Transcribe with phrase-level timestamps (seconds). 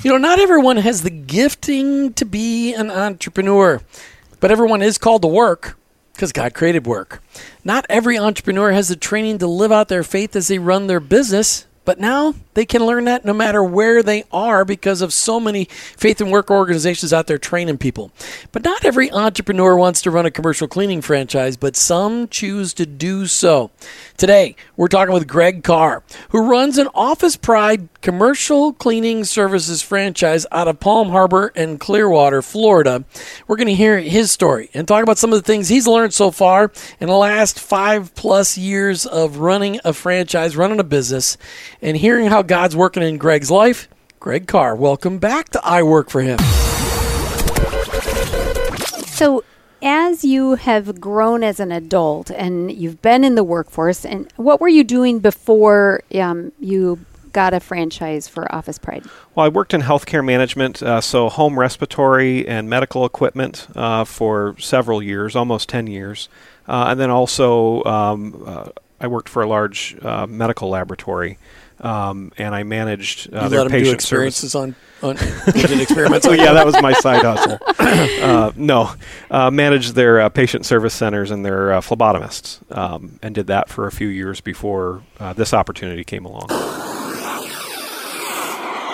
[0.00, 3.80] You know, not everyone has the gifting to be an entrepreneur,
[4.38, 5.76] but everyone is called to work
[6.12, 7.20] because God created work.
[7.64, 11.00] Not every entrepreneur has the training to live out their faith as they run their
[11.00, 15.40] business, but now they can learn that no matter where they are because of so
[15.40, 18.12] many faith and work organizations out there training people.
[18.52, 22.84] But not every entrepreneur wants to run a commercial cleaning franchise, but some choose to
[22.84, 23.70] do so.
[24.18, 30.46] Today, we're talking with Greg Carr, who runs an Office Pride commercial cleaning services franchise
[30.52, 33.04] out of Palm Harbor and Clearwater, Florida.
[33.46, 36.14] We're going to hear his story and talk about some of the things he's learned
[36.14, 41.36] so far in the last five plus years of running a franchise, running a business,
[41.82, 43.88] and hearing how God's working in Greg's life.
[44.20, 46.38] Greg Carr, welcome back to I Work for Him.
[49.06, 49.44] So,
[49.80, 54.60] as you have grown as an adult and you've been in the workforce, and what
[54.60, 56.98] were you doing before um, you
[57.38, 59.04] got a franchise for Office Pride?
[59.36, 64.56] Well, I worked in healthcare management, uh, so home respiratory and medical equipment uh, for
[64.58, 66.28] several years, almost 10 years.
[66.66, 71.38] Uh, and then also, um, uh, I worked for a large uh, medical laboratory.
[71.80, 74.74] Um, and I managed uh, you their let him do patient experiences service.
[75.00, 76.26] on, on you did experiments.
[76.26, 77.56] So on yeah, that was my side hustle.
[77.78, 78.92] uh, no,
[79.30, 83.68] uh, managed their uh, patient service centers and their uh, phlebotomists, um, and did that
[83.68, 86.48] for a few years before uh, this opportunity came along.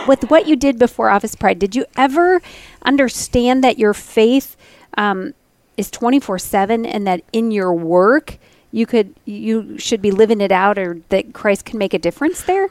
[0.07, 2.43] With what you did before Office Pride, did you ever
[2.83, 4.57] understand that your faith
[4.99, 5.33] um,
[5.77, 8.39] is 24 7 and that in your work,
[8.71, 12.43] you could you should be living it out or that Christ can make a difference
[12.43, 12.69] there?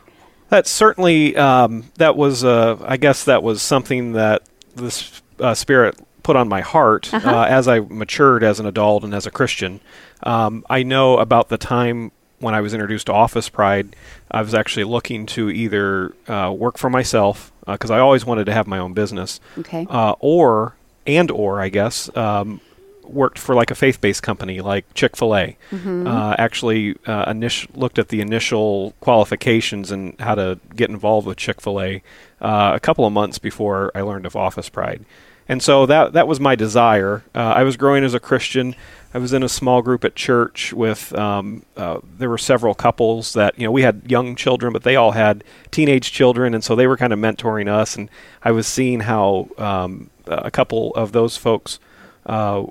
[0.49, 4.43] That certainly um, that was uh, I guess that was something that
[4.75, 7.29] the uh, Spirit put on my heart Uh-huh.
[7.29, 9.79] uh, as I matured as an adult and as a Christian.
[10.21, 12.11] Um, I know about the time
[12.43, 13.95] when I was introduced to Office Pride.
[14.29, 18.53] I was actually looking to either uh, work for myself because I always wanted to
[18.53, 19.87] have my own business, Okay.
[19.89, 20.75] uh, or
[21.07, 22.59] and or I guess um,
[23.03, 25.57] worked for like a faith-based company like Chick-fil-A.
[25.73, 31.37] Uh, actually, uh, init- looked at the initial qualifications and how to get involved with
[31.37, 32.01] Chick-fil-A
[32.41, 35.03] uh, a couple of months before I learned of Office Pride.
[35.49, 37.23] And so that that was my desire.
[37.35, 38.75] Uh, I was growing as a Christian.
[39.13, 43.33] I was in a small group at church with um, uh, there were several couples
[43.33, 46.75] that you know we had young children, but they all had teenage children, and so
[46.75, 47.95] they were kind of mentoring us.
[47.95, 48.09] And
[48.43, 51.79] I was seeing how um, a couple of those folks
[52.25, 52.63] uh,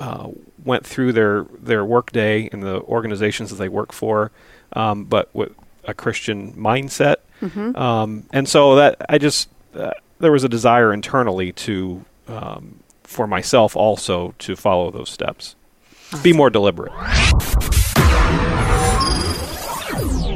[0.00, 0.28] uh,
[0.64, 4.30] went through their their workday in the organizations that they work for,
[4.72, 5.52] um, but with
[5.84, 7.16] a Christian mindset.
[7.76, 13.26] Um, and so that I just uh, there was a desire internally to um, for
[13.26, 15.54] myself also to follow those steps,
[16.22, 16.92] be more deliberate.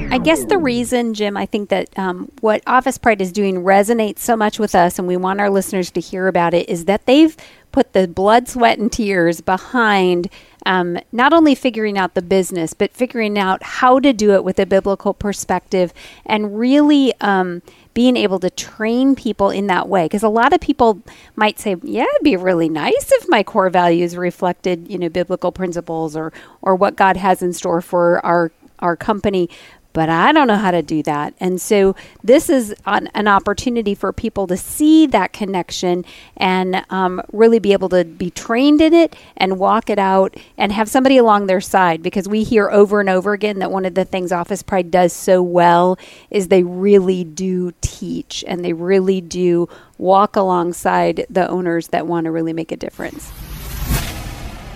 [0.09, 4.20] I guess the reason, Jim, I think that um, what Office Pride is doing resonates
[4.20, 7.06] so much with us, and we want our listeners to hear about it, is that
[7.06, 7.37] they've
[7.72, 10.31] put the blood, sweat, and tears behind
[10.64, 14.58] um, not only figuring out the business, but figuring out how to do it with
[14.58, 15.93] a biblical perspective
[16.25, 17.60] and really um,
[17.96, 20.04] being able to train people in that way.
[20.04, 21.00] Because a lot of people
[21.34, 25.50] might say, "Yeah, it'd be really nice if my core values reflected, you know, biblical
[25.50, 26.30] principles or
[26.60, 29.48] or what God has in store for our our company."
[29.96, 31.32] But I don't know how to do that.
[31.40, 36.04] And so this is an, an opportunity for people to see that connection
[36.36, 40.70] and um, really be able to be trained in it and walk it out and
[40.70, 43.94] have somebody along their side because we hear over and over again that one of
[43.94, 49.22] the things Office Pride does so well is they really do teach and they really
[49.22, 53.32] do walk alongside the owners that want to really make a difference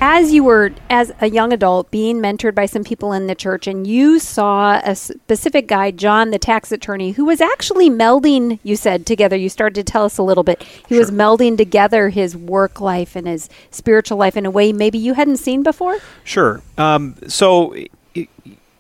[0.01, 3.67] as you were as a young adult being mentored by some people in the church
[3.67, 8.77] and you saw a specific guy john the tax attorney who was actually melding you
[8.77, 12.37] said together you started to tell us a little bit he was melding together his
[12.37, 16.63] work life and his spiritual life in a way maybe you hadn't seen before Sure.
[16.79, 17.75] Um, so,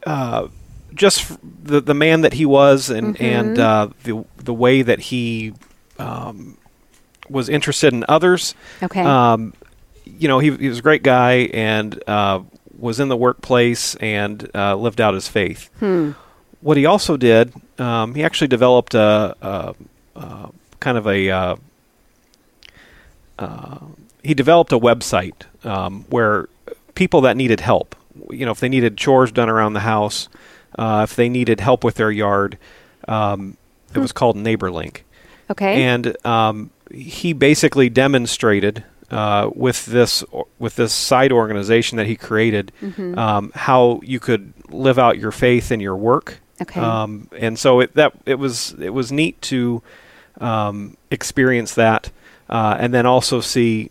[0.06, 0.48] uh,
[0.94, 5.52] just the the man that he was, and and uh, the the way that he
[5.98, 6.56] um,
[7.28, 8.54] was interested in others.
[8.82, 9.02] Okay.
[9.02, 9.52] Um,
[10.20, 12.42] you know, he, he was a great guy and uh,
[12.78, 15.70] was in the workplace and uh, lived out his faith.
[16.60, 19.74] What he also did, um, he actually developed a, a,
[20.16, 21.56] a kind of a uh,
[23.38, 23.78] uh,
[24.22, 26.50] he developed a website um, where
[26.94, 27.96] people that needed help,
[28.28, 30.28] you know, if they needed chores done around the house,
[30.78, 32.58] uh, if they needed help with their yard,
[33.08, 33.56] um,
[33.94, 34.98] it was called NeighborLink.
[35.50, 35.82] Okay.
[35.82, 40.24] And um, he basically demonstrated uh, with this
[40.58, 43.18] with this side organization that he created Mm-hmm.
[43.18, 46.40] um, how you could live out your faith in your work.
[46.62, 46.80] Okay.
[46.80, 49.82] Um, and so it that it was it was neat to
[50.40, 52.10] um, experience that,
[52.48, 53.90] uh, and then also see,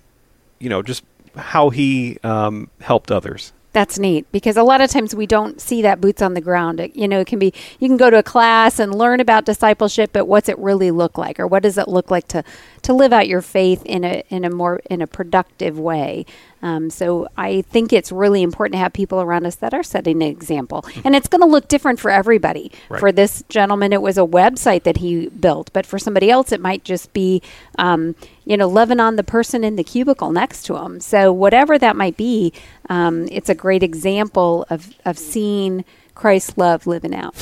[0.60, 1.04] you know, just
[1.36, 3.54] how he um, helped others.
[3.71, 6.80] That's neat because a lot of times we don't see that boots on the ground.
[6.80, 9.45] It, you know, it can be you can go to a class and learn about
[9.45, 12.44] discipleship, but what's it really look like, or what does it look like to
[12.81, 16.25] to live out your faith in a in a more in a productive way?
[16.62, 20.21] Um, so I think it's really important to have people around us that are setting
[20.24, 22.71] an example, and it's going to look different for everybody.
[22.89, 23.00] Right.
[23.00, 26.60] For this gentleman, it was a website that he built, but for somebody else, it
[26.60, 27.42] might just be,
[27.77, 28.16] um,
[28.46, 31.00] you know, loving on the person in the cubicle next to him.
[31.00, 32.54] So whatever that might be,
[32.90, 37.36] um, it's a great example of of seeing Christ's love living out.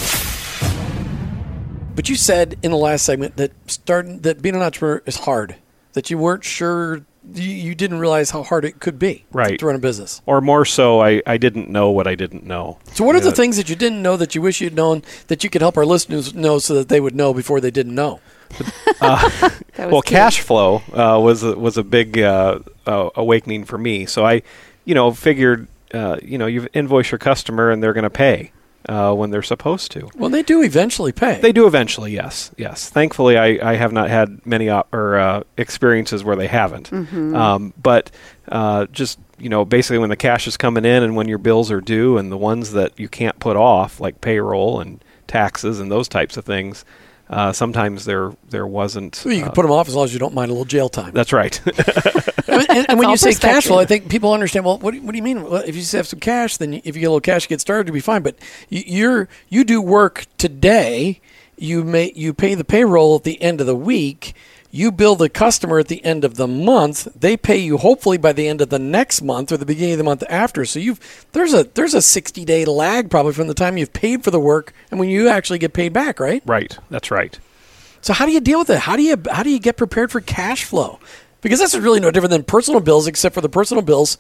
[1.96, 5.56] But you said in the last segment that starting that being an entrepreneur is hard.
[5.94, 9.60] That you weren't sure, you, you didn't realize how hard it could be Right.
[9.60, 10.22] to run a business.
[10.26, 12.80] Or more so, I, I didn't know what I didn't know.
[12.94, 15.44] So, what are the things that you didn't know that you wish you'd known that
[15.44, 18.20] you could help our listeners know so that they would know before they didn't know?
[19.00, 20.06] That was well, good.
[20.06, 24.06] cash flow uh, was a, was a big uh, uh, awakening for me.
[24.08, 24.42] So I,
[24.86, 28.52] you know, figured, uh, you know, you invoice your customer and they're going to pay
[28.88, 30.10] uh, when they're supposed to.
[30.16, 31.40] Well, they do eventually pay.
[31.42, 32.90] They do eventually, yes, yes.
[32.90, 36.92] Thankfully, I, I have not had many op- or uh, experiences where they haven't.
[36.92, 38.12] Um, but
[38.50, 41.70] uh, just you know, basically, when the cash is coming in and when your bills
[41.72, 45.92] are due, and the ones that you can't put off, like payroll and taxes and
[45.92, 46.86] those types of things,
[47.30, 49.22] uh, sometimes there there wasn't.
[49.26, 50.66] Well, you uh, can put them off as long as you don't mind a little
[50.66, 51.12] jail time.
[51.14, 51.60] that's right.
[52.48, 54.66] and, and- and when you say cash flow, I think people understand.
[54.66, 55.44] Well, what do, you- what do you mean?
[55.44, 57.50] Well, if you just have some cash, then if you get a little cash, to
[57.50, 58.22] get started, you'll be fine.
[58.24, 58.38] But
[58.70, 61.20] you, you're you do work today.
[61.58, 64.34] You may you pay the payroll at the end of the week.
[64.70, 67.08] You bill the customer at the end of the month.
[67.18, 69.98] They pay you hopefully by the end of the next month or the beginning of
[69.98, 70.66] the month after.
[70.66, 74.24] So you've there's a there's a 60 day lag probably from the time you've paid
[74.24, 76.44] for the work and when you actually get paid back, right?
[76.46, 76.78] right.
[76.90, 77.40] That's right.
[78.02, 78.80] So how do you deal with it?
[78.80, 81.00] How do you how do you get prepared for cash flow?
[81.42, 84.18] Because that's really no different than personal bills, except for the personal bills.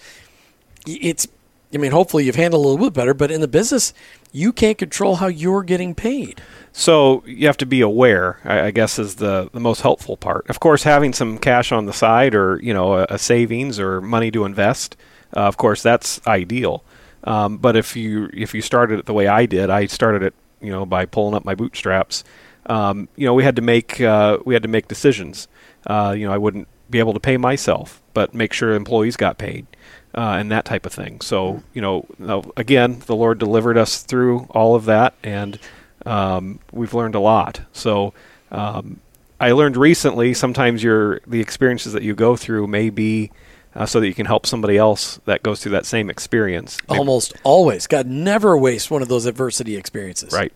[0.86, 1.28] It's
[1.74, 3.94] I mean, hopefully you've handled a little bit better, but in the business,
[4.31, 6.42] you can't control how you're getting paid.
[6.72, 8.40] So you have to be aware.
[8.46, 10.50] I, guess is the the most helpful part.
[10.50, 14.00] Of course, having some cash on the side, or you know, a, a savings or
[14.00, 14.96] money to invest.
[15.36, 16.84] Uh, of course, that's ideal.
[17.25, 20.34] Um, but if you if you started it the way I did, I started it
[20.62, 22.24] you know by pulling up my bootstraps.
[22.68, 25.48] Um, you know, we had to make uh, we had to make decisions.
[25.86, 29.38] Uh, you know, I wouldn't be able to pay myself, but make sure employees got
[29.38, 29.66] paid.
[30.16, 31.22] Uh, and that type of thing.
[31.22, 32.07] So, you know,
[32.57, 35.60] again, the Lord delivered us through all of that, and
[36.07, 37.62] um, we've learned a lot.
[37.72, 38.13] So
[38.51, 39.00] um,
[39.39, 43.30] I learned recently sometimes your the experiences that you go through may be
[43.75, 46.80] uh, so that you can help somebody else that goes through that same experience.
[46.90, 47.86] Maybe- Almost always.
[47.86, 50.33] God never wastes one of those adversity experiences.
[50.33, 50.54] right.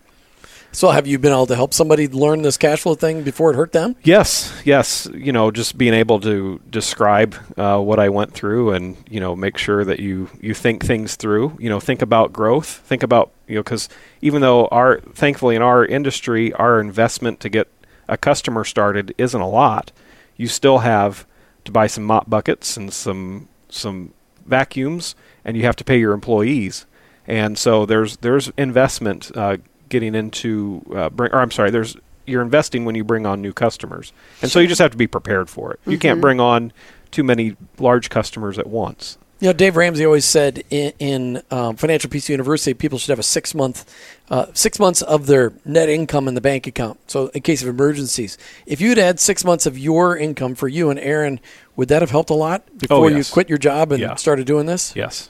[0.74, 3.56] So have you been able to help somebody learn this cash flow thing before it
[3.56, 3.94] hurt them?
[4.02, 5.06] Yes, yes.
[5.12, 9.36] You know, just being able to describe uh, what I went through, and you know,
[9.36, 11.58] make sure that you you think things through.
[11.60, 12.66] You know, think about growth.
[12.66, 13.90] Think about you know, because
[14.22, 17.68] even though our thankfully in our industry, our investment to get
[18.08, 19.92] a customer started isn't a lot,
[20.36, 21.26] you still have
[21.64, 24.14] to buy some mop buckets and some some
[24.46, 25.14] vacuums,
[25.44, 26.86] and you have to pay your employees.
[27.26, 29.58] And so there's there's investment uh,
[29.92, 31.96] getting into uh, bring, or I'm sorry, there's
[32.26, 35.06] you're investing when you bring on new customers, and so you just have to be
[35.06, 35.80] prepared for it.
[35.86, 36.72] You can't bring on
[37.12, 39.18] too many large customers at once.
[39.38, 43.18] You know, Dave Ramsey always said in, in um, Financial Peace University, people should have
[43.18, 43.92] a six month,
[44.30, 47.00] uh, six months of their net income in the bank account.
[47.10, 50.90] So, in case of emergencies, if you'd had six months of your income for you
[50.90, 51.40] and Aaron,
[51.74, 53.30] would that have helped a lot before you yes.
[53.32, 54.14] quit your job and Yeah.
[54.14, 54.94] started doing this?
[54.94, 55.28] Yes,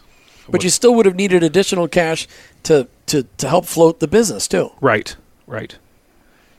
[0.48, 2.26] But you still would have needed additional cash
[2.64, 4.70] to, to, to help float the business too.
[4.80, 5.14] Right,
[5.46, 5.76] right.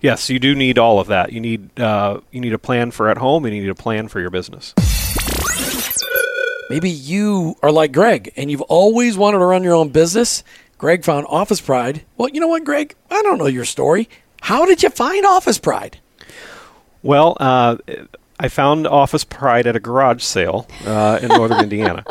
[0.02, 1.32] Yes, you do need all of that.
[1.32, 3.46] You need uh, you need a plan for at home.
[3.46, 4.74] and You need a plan for your business.
[6.70, 10.44] Maybe you are like Greg and you've always wanted to run your own business.
[10.78, 12.04] Greg found Office Pride.
[12.18, 12.96] Well, you know what, Greg?
[13.12, 14.10] I don't know your story.
[14.42, 16.00] How did you find Office Pride?
[17.02, 17.78] Well, uh,
[18.40, 22.04] I found Office Pride at a garage sale uh, in northern Indiana,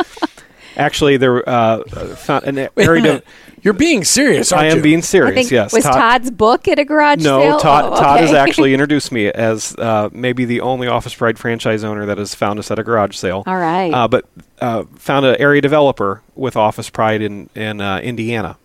[0.77, 1.85] Actually, there uh,
[2.17, 3.03] found an area.
[3.03, 3.25] minute.
[3.63, 4.83] You're being serious, aren't I am you?
[4.83, 5.35] being serious.
[5.37, 7.51] think yes, was Todd- Todd's book at a garage No, sale?
[7.53, 11.39] No, Todd, Oh, Todd has actually introduced me as uh, maybe the only Office Pride
[11.39, 13.45] franchise owner that has found us at a garage sale.
[13.47, 13.93] All right.
[13.95, 14.25] Uh, but
[14.61, 18.57] uh, found an area developer with Office Pride in in uh, Indiana,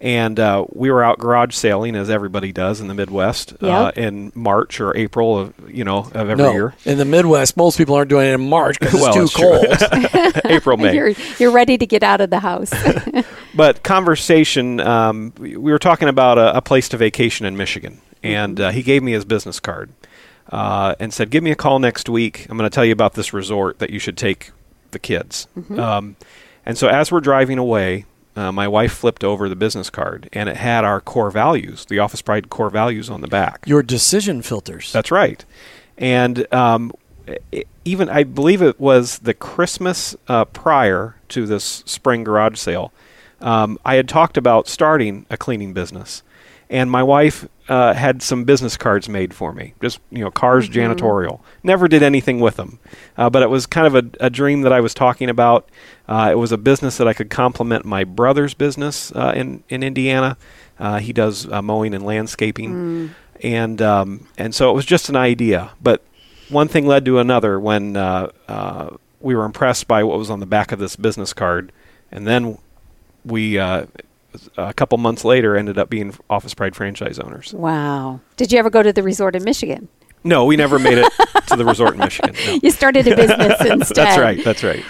[0.00, 4.32] and uh, we were out garage sailing as everybody does in the Midwest uh, in
[4.34, 6.74] March or April of you know of every no, year.
[6.84, 9.40] in the Midwest, most people aren't doing it in March because Well, it's it's too
[9.40, 10.20] true.
[10.22, 10.40] cold.
[10.46, 10.94] April May.
[10.94, 12.72] You're you're ready to get out of the house.
[13.52, 18.00] But conversation, um, we we were talking about a, a place to vacation in Michigan,
[18.22, 19.90] and uh, he gave me his business card
[20.52, 22.46] uh, and said, "Give me a call next week.
[22.48, 24.52] I'm going to tell you about this resort that you should take
[24.92, 26.14] the kids." Um,
[26.64, 28.04] and so, as we're driving away,
[28.36, 31.98] uh, my wife flipped over the business card, and it had our core values, the
[31.98, 33.64] Office Pride core values, on the back.
[33.66, 34.92] Your decision filters.
[34.92, 35.44] That's right.
[35.98, 36.92] And um,
[37.28, 42.92] i even I believe it was the Christmas uh, prior to this spring garage sale.
[43.40, 46.22] Um, I had talked about starting a cleaning business,
[46.68, 49.72] and my wife uh, had some business cards made for me.
[49.80, 51.40] Just you know, Carr's janitorial.
[51.62, 52.78] Never did anything with them,
[53.16, 55.70] uh, but it was kind of a, a dream that I was talking about.
[56.08, 59.82] Uh, it was a business that I could complement my brother's business uh, in in
[59.82, 60.36] Indiana.
[60.78, 65.16] Uh, he does uh, mowing and landscaping and um, and so it was just an
[65.16, 65.72] idea.
[65.80, 66.02] But
[66.48, 70.40] one thing led to another when uh, uh, we were impressed by what was on
[70.40, 71.72] the back of this business card,
[72.10, 72.58] and then
[73.24, 73.86] we uh,
[74.56, 77.52] a couple months later ended up being Office Pride franchise owners.
[77.52, 78.20] wow.
[78.36, 79.88] Did you ever go to the resort in Michigan?
[80.22, 81.10] No, we never made it
[81.46, 82.34] to the resort in Michigan.
[82.46, 82.58] No.
[82.62, 83.94] You started a business instead.
[83.96, 84.44] That's right.
[84.44, 84.84] That's right.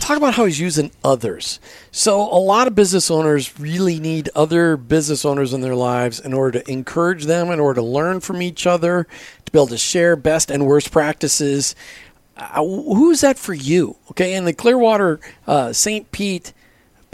[0.00, 1.58] Talk about how he's using others.
[1.90, 6.34] So, a lot of business owners really need other business owners in their lives in
[6.34, 9.06] order to encourage them, in order to learn from each other,
[9.46, 11.74] to be able to share best and worst practices.
[12.36, 13.96] Uh, who's that for you?
[14.10, 16.12] Okay, in the Clearwater, uh, St.
[16.12, 16.52] Pete,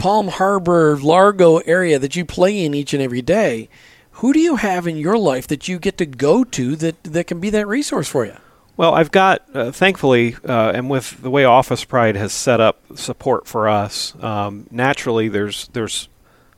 [0.01, 3.69] Palm Harbor, Largo area that you play in each and every day,
[4.13, 7.27] who do you have in your life that you get to go to that, that
[7.27, 8.35] can be that resource for you?
[8.77, 12.79] Well, I've got, uh, thankfully, uh, and with the way Office Pride has set up
[12.95, 16.09] support for us, um, naturally there's there's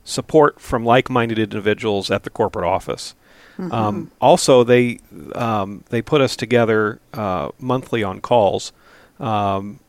[0.06, 3.14] support from like-minded individuals at the corporate office.
[3.60, 5.00] Um, also, they
[5.36, 8.72] um, they put us together uh, monthly on calls,
[9.20, 9.80] um,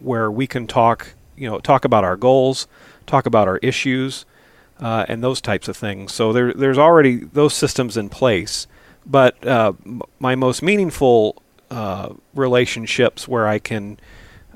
[0.00, 2.66] where we can talk, you know, talk about our goals,
[3.06, 4.24] talk about our issues,
[4.80, 6.12] uh, and those types of things.
[6.12, 8.66] So there, there's already those systems in place.
[9.06, 13.98] But uh, m- my most meaningful uh, relationships where I can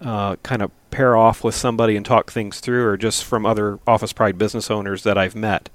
[0.03, 3.79] uh, kind of pair off with somebody and talk things through are just from other
[3.87, 5.71] Office Pride business owners that I've met.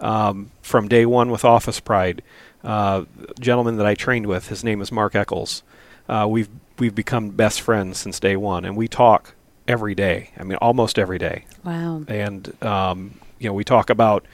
[0.00, 2.22] Um, from day one with Office Pride,
[2.62, 3.04] uh,
[3.38, 5.62] gentleman that I trained with, his name is Mark Eccles.
[6.08, 9.34] Uh, we've we've become best friends since day one, and we talk
[9.66, 10.30] every day.
[10.38, 12.04] I mean, almost every day Wow.
[12.08, 14.24] and um, you know we talk about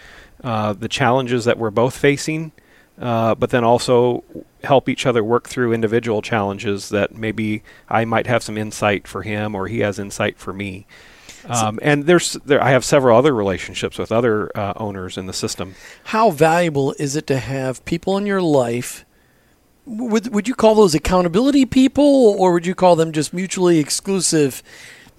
[0.43, 2.53] uh, the challenges that we're both facing,
[3.01, 4.25] uh, but then also
[4.65, 9.23] help each other work through individual challenges that maybe I might have some insight for
[9.23, 10.87] him or he has insight for me.
[11.49, 15.33] Um, and there's there, I have several other relationships with other uh, owners in the
[15.33, 15.75] system.
[16.05, 19.07] how valuable is it to have people in your life
[19.87, 22.05] would would you call those accountability people
[22.39, 24.63] or would you call them just mutually exclusive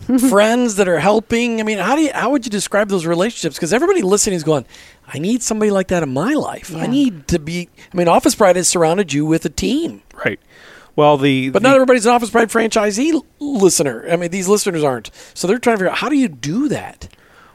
[0.30, 1.60] friends that are helping.
[1.60, 3.56] I mean how do you how would you describe those relationships?
[3.56, 4.66] Because everybody listening is going
[5.08, 6.74] i need somebody like that in my life.
[6.76, 10.02] I need to be i mean office pride has surrounded you with a team.
[10.26, 10.40] Right.
[10.96, 14.06] Well, the but the, not everybody's an office pride franchisee l- listener.
[14.10, 15.12] I mean these listeners aren't.
[15.34, 17.08] So they're trying to figure out how do you do that?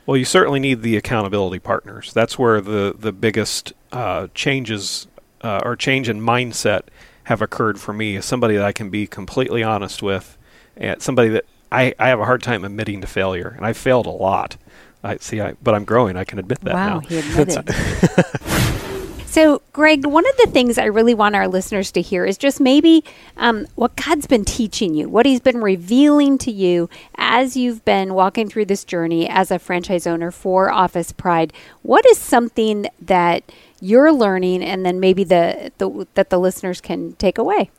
[0.06, 2.12] Well, you certainly need the accountability partners.
[2.12, 5.08] That's where the the biggest uh, changes
[5.42, 6.82] uh, or change in mindset
[7.24, 8.16] have occurred for me.
[8.16, 10.38] Is somebody that I can be completely honest with,
[10.76, 14.06] and somebody that I, I have a hard time admitting to failure, and I've failed
[14.06, 14.56] a lot.
[15.02, 16.16] I see, I, but I'm growing.
[16.16, 17.00] I can admit that wow, now.
[17.00, 17.74] he admitted.
[19.26, 22.60] so, Greg, one of the things I really want our listeners to hear is just
[22.60, 23.04] maybe
[23.36, 28.14] um, what God's been teaching you, what He's been revealing to you as you've been
[28.14, 31.52] walking through this journey as a franchise owner for Office Pride.
[31.82, 33.44] What is something that
[33.80, 37.70] you're learning, and then maybe the, the that the listeners can take away?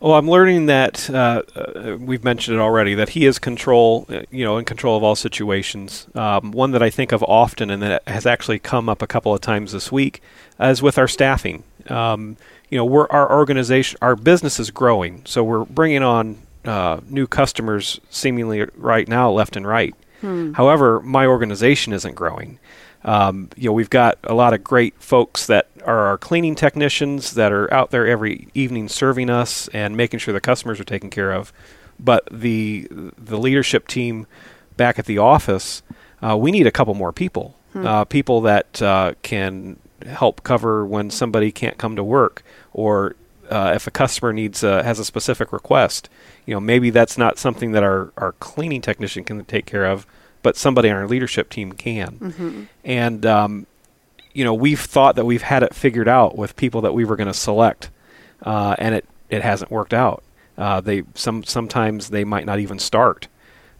[0.00, 4.22] Well, I'm learning that uh, uh, we've mentioned it already that he is control, uh,
[4.30, 6.06] you know, in control of all situations.
[6.14, 9.34] Um, one that I think of often and that has actually come up a couple
[9.34, 10.22] of times this week
[10.60, 11.64] is with our staffing.
[11.88, 12.36] Um,
[12.70, 17.26] you know, we're our organization, our business is growing, so we're bringing on uh, new
[17.26, 19.94] customers seemingly right now, left and right.
[20.54, 22.58] However, my organization isn't growing.
[23.04, 27.34] Um, you know, we've got a lot of great folks that are our cleaning technicians
[27.34, 31.10] that are out there every evening serving us and making sure the customers are taken
[31.10, 31.52] care of.
[31.98, 34.26] But the the leadership team
[34.76, 35.82] back at the office,
[36.22, 37.54] uh, we need a couple more people.
[37.74, 43.14] Uh, people that uh, can help cover when somebody can't come to work, or
[43.50, 46.08] uh, if a customer needs uh, has a specific request.
[46.46, 50.06] You know, maybe that's not something that our, our cleaning technician can take care of,
[50.42, 52.68] but somebody on our leadership team can.
[52.84, 53.66] And um,
[54.32, 57.16] you know, we've thought that we've had it figured out with people that we were
[57.16, 57.90] going to select,
[58.42, 60.22] uh, and it, it hasn't worked out.
[60.56, 63.28] Uh, they some sometimes they might not even start.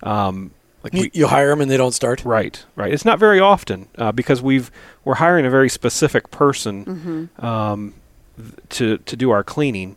[0.03, 0.53] Um,
[0.85, 2.25] like You, we, you hire them and they don't start.
[2.25, 2.93] right, right.
[2.93, 4.71] It's not very often uh, because we've
[5.05, 7.95] we're hiring a very specific person um,
[8.37, 9.97] th- to to do our cleaning,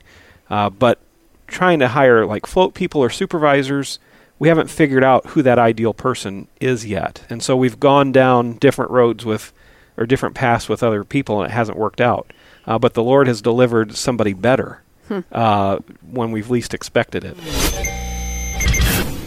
[0.49, 0.97] uh, but
[1.47, 3.99] trying to hire like float people or supervisors,
[4.41, 8.53] we haven't figured out who that ideal person is yet, and so we've gone down
[8.53, 9.53] different roads with
[9.97, 12.33] or different paths with other people, and it hasn't worked out.
[12.65, 14.81] Uh, but the Lord has delivered somebody better
[15.31, 15.77] uh,
[16.09, 17.35] when we've least expected it.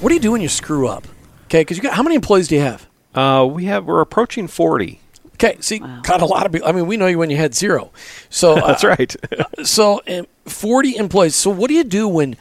[0.01, 1.07] What do you do when you screw up?
[1.45, 2.89] Okay, because you got how many employees do you have?
[3.15, 5.01] Uh, we have we're approaching forty.
[5.35, 6.67] Okay, see, got a lot of people.
[6.67, 7.93] I mean, we know you when you had zero.
[8.31, 9.15] So uh, That's right.
[9.63, 11.37] So um, forty employees.
[11.37, 12.35] So what do you do when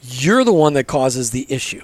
[0.00, 1.82] you're the one that causes the issue?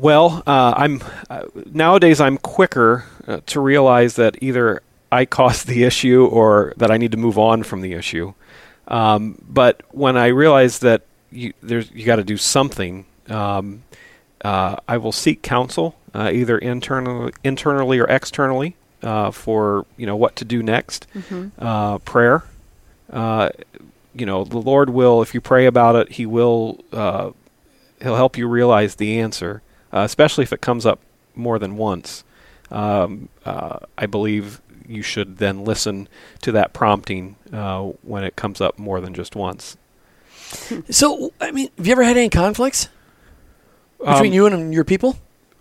[0.00, 5.84] Well, uh, I'm uh, nowadays I'm quicker uh, to realize that either I caused the
[5.84, 8.32] issue or that I need to move on from the issue.
[8.88, 13.82] Um, but when I realize that you, there's you got to do something, um,
[14.42, 20.16] uh, I will seek counsel uh, either internally, internally or externally uh, for you know
[20.16, 21.06] what to do next.
[21.58, 22.44] Uh, prayer.
[23.12, 23.50] Uh,
[24.14, 27.30] you know, the Lord will, if you pray about it, He will uh,
[28.02, 31.00] he'll help you realize the answer, uh, especially if it comes up
[31.34, 32.24] more than once.
[32.70, 36.08] Um, uh, I believe you should then listen
[36.42, 39.76] to that prompting uh, when it comes up more than just once.
[40.88, 42.88] So I mean, have you ever had any conflicts
[43.98, 45.16] between Um, you and your people?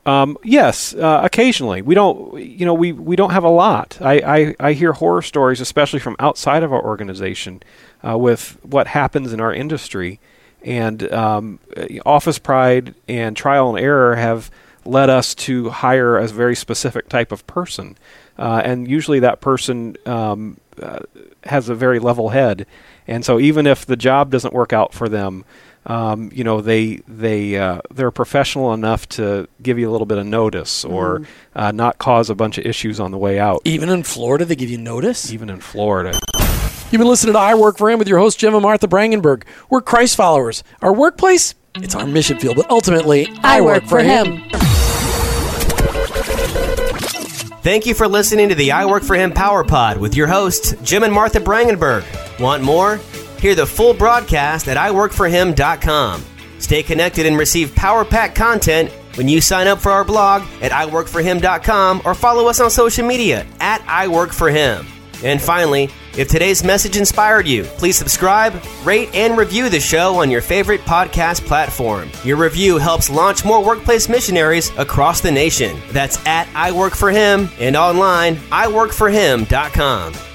[0.06, 1.84] Um, yes, uh, occasionally.
[1.84, 4.00] We don't, you know, we, we don't have a lot.
[4.02, 7.62] I, I, I hear horror stories, especially from outside of our organization,
[8.08, 10.20] uh, with what happens in our industry.
[10.64, 11.60] And um,
[12.06, 14.52] office pride and trial and error have
[14.86, 17.98] led us to hire a very specific type of person.
[18.38, 21.00] Uh, and usually that person um, uh,
[21.44, 22.66] has a very level head.
[23.08, 25.46] And so even if the job doesn't work out for them,
[25.86, 30.18] um, you know they they uh, they're professional enough to give you a little bit
[30.18, 31.22] of notice or
[31.56, 33.62] uh, not cause a bunch of issues on the way out.
[33.66, 35.32] Even in Florida, they give you notice.
[35.32, 36.20] Even in Florida,
[36.92, 39.44] You've been listening to I Work for Him with your host Jim and Martha Brangenberg.
[39.70, 40.64] We're Christ followers.
[40.82, 44.42] Our workplace, it's our mission field, but ultimately, I, work, for him.
[47.62, 50.74] Thank you for listening to the I Work for Him Power Pod with your hosts,
[50.82, 52.06] Jim and Martha Brangenberg.
[52.40, 53.00] Want more?
[53.40, 56.26] Hear the full broadcast at iworkforhim.com.
[56.58, 60.72] Stay connected and receive Power Pack content when you sign up for our blog at
[60.72, 64.88] iworkforhim.com or follow us on social media at iworkforhim.
[65.24, 70.30] And finally, if today's message inspired you, please subscribe, rate, and review the show on
[70.30, 72.10] your favorite podcast platform.
[72.24, 75.80] Your review helps launch more workplace missionaries across the nation.
[75.92, 80.29] That's at iWorkForHim and online, iworkforhim.com.